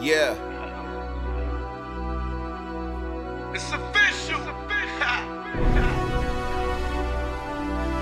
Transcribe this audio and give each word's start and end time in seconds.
Yeah. 0.00 0.34
It's 3.54 3.70
official. 3.72 4.40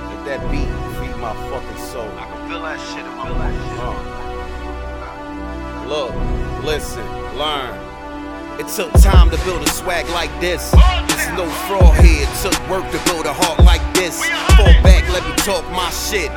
Let 0.06 0.20
that 0.24 0.40
beat 0.50 0.68
feed 0.98 1.16
my 1.18 1.34
fucking 1.50 1.78
soul. 1.86 2.10
I 2.16 2.26
can 2.26 2.48
feel 2.48 2.62
that 2.62 2.78
shit 2.90 3.04
in 3.04 3.14
my 3.16 3.28
bones. 3.28 3.78
Uh. 3.78 4.18
Look, 5.88 6.14
listen, 6.64 7.06
learn. 7.36 7.74
It 8.60 8.66
took 8.68 8.92
time 9.00 9.30
to 9.30 9.36
build 9.44 9.62
a 9.62 9.68
swag 9.70 10.08
like 10.10 10.30
this. 10.40 10.74
It's 10.74 11.28
no 11.38 11.46
fraud 11.66 11.96
here. 11.98 12.26
It 12.26 12.34
took 12.42 12.58
work 12.68 12.90
to 12.90 12.98
build 13.10 13.26
a 13.26 13.32
heart 13.32 13.62
like 13.64 13.82
this. 13.94 14.18
Fall 14.56 14.74
back, 14.82 15.06
let 15.10 15.22
talk 15.48 15.64
my 15.72 15.88
shit. 15.88 16.28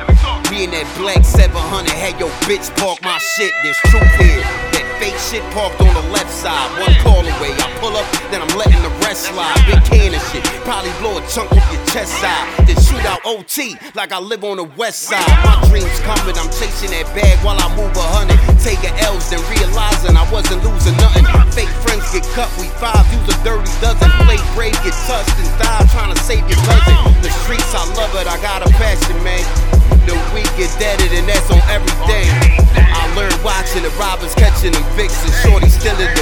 Me 0.48 0.64
and 0.64 0.72
that 0.72 0.88
black 0.96 1.20
700 1.20 1.52
had 1.92 2.16
your 2.16 2.32
bitch 2.48 2.72
park 2.80 2.96
my 3.04 3.20
shit. 3.36 3.52
There's 3.60 3.76
truth 3.92 4.08
here. 4.16 4.40
That 4.72 4.88
fake 4.96 5.20
shit 5.28 5.44
parked 5.52 5.76
on 5.84 5.92
the 5.92 6.06
left 6.16 6.32
side. 6.32 6.64
One 6.80 6.96
call 7.04 7.20
away. 7.20 7.52
I 7.52 7.68
pull 7.76 7.92
up, 7.92 8.08
then 8.32 8.40
I'm 8.40 8.56
letting 8.56 8.80
the 8.80 8.88
rest 9.04 9.28
slide. 9.28 9.52
Big 9.68 9.84
cannon 9.84 10.22
shit. 10.32 10.40
Probably 10.64 10.88
blow 10.96 11.20
a 11.20 11.22
chunk 11.28 11.52
off 11.52 11.68
your 11.68 11.84
chest 11.92 12.16
side. 12.24 12.48
Then 12.64 12.80
shoot 12.80 13.04
out 13.04 13.20
OT 13.28 13.76
like 13.92 14.16
I 14.16 14.18
live 14.18 14.48
on 14.48 14.56
the 14.56 14.68
west 14.80 15.04
side. 15.12 15.28
My 15.44 15.60
dreams 15.68 15.92
coming. 16.08 16.32
I'm 16.40 16.48
chasing 16.48 16.96
that 16.96 17.04
bag 17.12 17.36
while 17.44 17.60
I 17.60 17.68
move 17.76 17.92
a 17.92 18.06
hundred. 18.16 18.40
Taking 18.64 18.96
L's, 19.04 19.28
then 19.28 19.44
realizing 19.52 19.81
Play 24.42 24.70
brave, 24.70 24.78
get 24.82 24.94
touched 25.06 25.36
and 25.38 25.48
die 25.58 25.86
trying 25.92 26.14
to 26.14 26.20
save 26.22 26.42
your 26.48 26.58
cousin. 26.66 26.96
The 27.22 27.30
streets, 27.44 27.74
I 27.74 27.86
love 27.94 28.14
it, 28.18 28.26
I 28.26 28.40
got 28.42 28.66
a 28.66 28.70
passion, 28.74 29.16
man. 29.22 29.44
The 30.06 30.18
weak 30.34 30.50
get 30.58 30.72
deaded, 30.78 31.12
and 31.12 31.28
that's 31.28 31.50
on 31.50 31.62
everything. 31.70 32.26
I 32.74 33.06
learned 33.14 33.38
watching 33.44 33.82
the 33.82 33.90
robbers 34.00 34.34
catching 34.34 34.72
them 34.72 34.84
vixens. 34.96 35.34
Shorty 35.42 35.68
still 35.68 35.94
in 36.00 36.10
the 36.14 36.21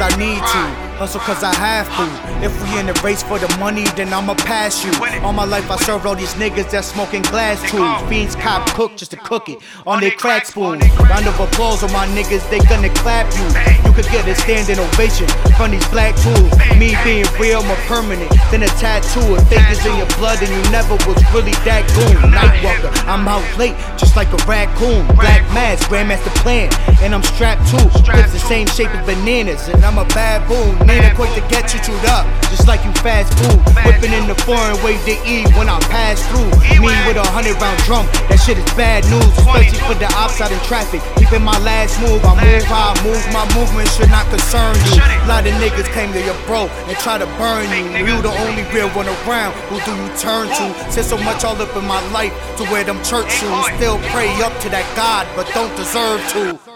cause 0.00 0.12
I 0.12 0.18
need 0.18 0.38
to. 0.38 0.90
Hustle 1.00 1.20
cause 1.20 1.42
I 1.42 1.54
have 1.54 1.88
to. 1.96 2.44
If 2.44 2.52
we 2.62 2.78
in 2.78 2.86
the 2.86 2.92
race 3.02 3.22
for 3.22 3.38
the 3.38 3.48
money, 3.56 3.84
then 3.96 4.12
I'ma 4.12 4.34
pass 4.34 4.84
you. 4.84 4.92
All 5.24 5.32
my 5.32 5.44
life 5.44 5.70
I 5.70 5.76
served 5.76 6.04
all 6.04 6.14
these 6.14 6.34
niggas 6.34 6.70
that 6.72 6.84
smoking 6.84 7.22
glass 7.22 7.56
tubes. 7.70 8.04
Fiends 8.08 8.36
cop 8.36 8.68
cook 8.76 8.96
just 8.96 9.12
to 9.12 9.16
cook 9.16 9.48
it 9.48 9.58
on 9.86 10.00
their 10.00 10.10
crack 10.10 10.44
spoons. 10.44 10.84
Round 11.08 11.26
of 11.26 11.40
applause 11.40 11.82
on 11.82 11.92
my 11.92 12.06
niggas, 12.08 12.44
they 12.50 12.60
gonna 12.68 12.92
clap 13.00 13.32
you. 13.32 13.48
You 13.88 13.96
could 13.96 14.04
get 14.12 14.28
a 14.28 14.34
standing 14.34 14.78
ovation 14.78 15.28
from 15.56 15.72
these 15.72 15.86
black 15.88 16.16
tools. 16.20 16.52
Me 16.76 16.96
being 17.04 17.24
real, 17.40 17.64
more 17.64 17.80
permanent 17.88 18.28
than 18.52 18.62
a 18.62 18.70
tattoo. 18.76 19.24
If 19.36 19.48
fingers 19.48 19.80
in 19.84 19.96
your 19.96 20.08
blood 20.20 20.44
and 20.44 20.52
you 20.52 20.62
never 20.68 21.00
was 21.08 21.16
really 21.32 21.56
that 21.64 21.88
goon. 21.96 22.20
Nightwalker, 22.28 22.92
I'm 23.08 23.24
out 23.24 23.44
late 23.56 23.76
just 23.96 24.16
like 24.16 24.28
a 24.36 24.40
raccoon. 24.44 25.08
Black 25.16 25.40
mask, 25.56 25.88
grandmaster 25.88 26.32
plan, 26.44 26.68
and 27.00 27.14
I'm 27.14 27.24
strapped 27.24 27.64
too. 27.72 27.88
Lips 28.12 28.36
the 28.36 28.42
same 28.44 28.66
shape 28.68 28.92
as 28.92 29.04
bananas, 29.08 29.68
and 29.68 29.80
I'm 29.80 29.89
a 29.98 30.04
bad 30.14 30.30
baboon. 30.46 30.74
a 30.90 31.14
quick 31.14 31.32
to 31.34 31.42
get 31.48 31.72
you 31.72 31.80
chewed 31.80 32.04
up, 32.10 32.26
just 32.50 32.66
like 32.66 32.84
you 32.84 32.92
fast 33.00 33.32
food. 33.38 33.58
Whipping 33.86 34.12
in 34.12 34.26
the 34.26 34.34
foreign 34.46 34.76
way 34.82 34.98
to 35.06 35.14
eat 35.26 35.46
when 35.56 35.68
I 35.68 35.78
pass 35.90 36.22
through. 36.28 36.50
Me 36.82 36.92
with 37.06 37.16
a 37.16 37.26
hundred 37.30 37.60
round 37.60 37.78
drum, 37.84 38.06
that 38.28 38.40
shit 38.42 38.58
is 38.58 38.66
bad 38.74 39.04
news, 39.08 39.26
especially 39.38 39.78
for 39.86 39.94
the 39.94 40.08
ops 40.16 40.40
out 40.40 40.52
in 40.52 40.60
traffic. 40.66 41.00
Keeping 41.16 41.44
my 41.44 41.58
last 41.60 42.00
move, 42.00 42.24
I 42.24 42.34
move 42.40 42.64
how 42.64 42.92
I 42.92 42.94
move, 43.04 43.22
my 43.32 43.46
movement 43.54 43.88
should 43.94 44.10
not 44.10 44.26
concern 44.28 44.74
you. 44.90 44.98
A 44.98 45.28
lot 45.28 45.46
of 45.46 45.54
niggas 45.60 45.88
came 45.92 46.12
to 46.12 46.20
your 46.20 46.36
bro 46.46 46.66
and 46.88 46.96
try 46.98 47.18
to 47.18 47.28
burn 47.38 47.68
you. 47.70 48.00
You 48.00 48.22
the 48.22 48.32
only 48.46 48.64
real 48.74 48.88
one 48.96 49.06
around, 49.06 49.52
who 49.68 49.78
do 49.86 49.92
you 49.94 50.08
turn 50.18 50.48
to? 50.48 50.66
Said 50.90 51.04
so 51.04 51.16
much 51.18 51.44
all 51.44 51.56
up 51.60 51.74
in 51.76 51.84
my 51.86 52.00
life 52.10 52.32
to 52.58 52.64
wear 52.70 52.84
them 52.84 53.02
church 53.04 53.30
shoes. 53.30 53.66
Still 53.76 53.98
pray 54.10 54.30
up 54.42 54.54
to 54.62 54.68
that 54.70 54.86
God, 54.96 55.26
but 55.36 55.46
don't 55.54 55.74
deserve 55.76 56.20
to. 56.32 56.69